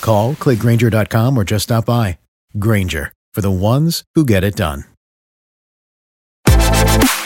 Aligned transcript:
Call, 0.00 0.34
clickgranger.com, 0.34 1.36
or 1.38 1.44
just 1.44 1.64
stop 1.64 1.86
by. 1.86 2.18
Granger, 2.58 3.12
for 3.34 3.40
the 3.40 3.50
ones 3.50 4.04
who 4.14 4.24
get 4.24 4.44
it 4.44 4.56
done. 4.56 4.84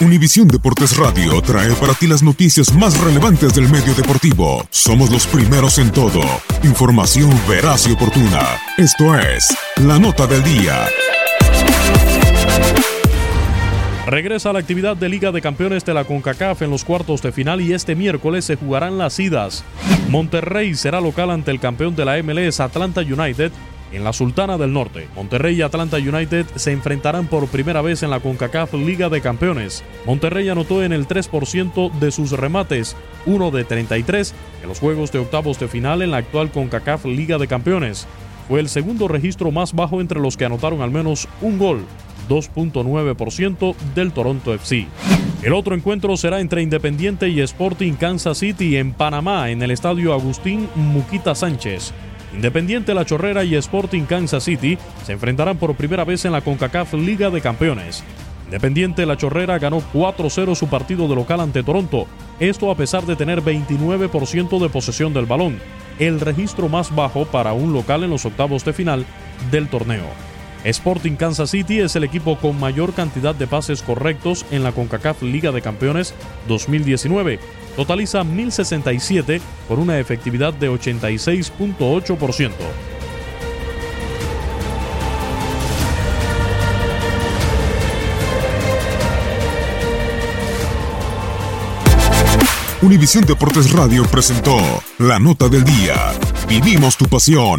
Univisión 0.00 0.48
Deportes 0.48 0.96
Radio 0.96 1.40
trae 1.40 1.72
para 1.74 1.94
ti 1.94 2.08
las 2.08 2.22
noticias 2.22 2.74
más 2.74 2.98
relevantes 2.98 3.54
del 3.54 3.68
medio 3.68 3.94
deportivo. 3.94 4.66
Somos 4.70 5.10
los 5.10 5.26
primeros 5.26 5.78
en 5.78 5.92
todo. 5.92 6.20
Información 6.64 7.30
veraz 7.48 7.86
y 7.86 7.92
oportuna. 7.92 8.42
Esto 8.76 9.16
es 9.16 9.56
La 9.76 9.98
Nota 10.00 10.26
del 10.26 10.42
Día. 10.42 10.88
Regresa 14.14 14.52
la 14.52 14.60
actividad 14.60 14.96
de 14.96 15.08
Liga 15.08 15.32
de 15.32 15.42
Campeones 15.42 15.84
de 15.84 15.92
la 15.92 16.04
CONCACAF 16.04 16.62
en 16.62 16.70
los 16.70 16.84
cuartos 16.84 17.20
de 17.20 17.32
final 17.32 17.60
y 17.60 17.72
este 17.72 17.96
miércoles 17.96 18.44
se 18.44 18.54
jugarán 18.54 18.96
las 18.96 19.18
idas. 19.18 19.64
Monterrey 20.08 20.76
será 20.76 21.00
local 21.00 21.32
ante 21.32 21.50
el 21.50 21.58
campeón 21.58 21.96
de 21.96 22.04
la 22.04 22.22
MLS 22.22 22.60
Atlanta 22.60 23.00
United 23.00 23.50
en 23.90 24.04
la 24.04 24.12
Sultana 24.12 24.56
del 24.56 24.72
Norte. 24.72 25.08
Monterrey 25.16 25.56
y 25.56 25.62
Atlanta 25.62 25.96
United 25.96 26.46
se 26.54 26.70
enfrentarán 26.70 27.26
por 27.26 27.48
primera 27.48 27.82
vez 27.82 28.04
en 28.04 28.10
la 28.10 28.20
CONCACAF 28.20 28.74
Liga 28.74 29.08
de 29.08 29.20
Campeones. 29.20 29.82
Monterrey 30.06 30.48
anotó 30.48 30.84
en 30.84 30.92
el 30.92 31.08
3% 31.08 31.90
de 31.98 32.12
sus 32.12 32.30
remates, 32.30 32.94
uno 33.26 33.50
de 33.50 33.64
33, 33.64 34.32
en 34.62 34.68
los 34.68 34.78
juegos 34.78 35.10
de 35.10 35.18
octavos 35.18 35.58
de 35.58 35.66
final 35.66 36.02
en 36.02 36.12
la 36.12 36.18
actual 36.18 36.52
CONCACAF 36.52 37.06
Liga 37.06 37.36
de 37.38 37.48
Campeones. 37.48 38.06
Fue 38.46 38.60
el 38.60 38.68
segundo 38.68 39.08
registro 39.08 39.50
más 39.50 39.72
bajo 39.72 40.00
entre 40.00 40.20
los 40.20 40.36
que 40.36 40.44
anotaron 40.44 40.82
al 40.82 40.92
menos 40.92 41.26
un 41.40 41.58
gol 41.58 41.84
2.9% 42.28 43.74
del 43.94 44.12
Toronto 44.12 44.54
FC. 44.54 44.86
El 45.42 45.52
otro 45.52 45.74
encuentro 45.74 46.16
será 46.16 46.40
entre 46.40 46.62
Independiente 46.62 47.28
y 47.28 47.40
Sporting 47.40 47.94
Kansas 47.94 48.38
City 48.38 48.76
en 48.76 48.92
Panamá, 48.92 49.50
en 49.50 49.62
el 49.62 49.70
estadio 49.70 50.12
Agustín 50.14 50.68
Muquita 50.74 51.34
Sánchez. 51.34 51.92
Independiente 52.34 52.94
La 52.94 53.04
Chorrera 53.04 53.44
y 53.44 53.54
Sporting 53.54 54.04
Kansas 54.04 54.44
City 54.44 54.78
se 55.04 55.12
enfrentarán 55.12 55.58
por 55.58 55.74
primera 55.76 56.04
vez 56.04 56.24
en 56.24 56.32
la 56.32 56.40
CONCACAF 56.40 56.94
Liga 56.94 57.30
de 57.30 57.40
Campeones. 57.40 58.02
Independiente 58.46 59.06
La 59.06 59.16
Chorrera 59.16 59.58
ganó 59.58 59.82
4-0 59.92 60.54
su 60.54 60.68
partido 60.68 61.08
de 61.08 61.14
local 61.14 61.40
ante 61.40 61.62
Toronto, 61.62 62.06
esto 62.40 62.70
a 62.70 62.76
pesar 62.76 63.06
de 63.06 63.16
tener 63.16 63.42
29% 63.42 64.58
de 64.58 64.68
posesión 64.68 65.14
del 65.14 65.26
balón, 65.26 65.58
el 65.98 66.20
registro 66.20 66.68
más 66.68 66.94
bajo 66.94 67.24
para 67.24 67.52
un 67.52 67.72
local 67.72 68.04
en 68.04 68.10
los 68.10 68.24
octavos 68.24 68.64
de 68.64 68.72
final 68.72 69.06
del 69.50 69.68
torneo. 69.68 70.33
Sporting 70.64 71.16
Kansas 71.16 71.50
City 71.50 71.80
es 71.80 71.94
el 71.94 72.04
equipo 72.04 72.38
con 72.38 72.58
mayor 72.58 72.94
cantidad 72.94 73.34
de 73.34 73.46
pases 73.46 73.82
correctos 73.82 74.46
en 74.50 74.62
la 74.62 74.72
CONCACAF 74.72 75.22
Liga 75.22 75.52
de 75.52 75.62
Campeones 75.62 76.14
2019. 76.48 77.38
Totaliza 77.76 78.24
1067 78.24 79.40
por 79.68 79.78
una 79.78 79.98
efectividad 79.98 80.54
de 80.54 80.70
86.8%. 80.70 82.50
Univisión 92.84 93.24
Deportes 93.24 93.72
Radio 93.72 94.04
presentó 94.04 94.58
La 94.98 95.18
Nota 95.18 95.48
del 95.48 95.64
Día. 95.64 95.94
Vivimos 96.46 96.98
tu 96.98 97.06
pasión. 97.06 97.58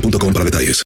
boostmobile.com 0.00 0.32
para 0.32 0.44
detalles. 0.44 0.85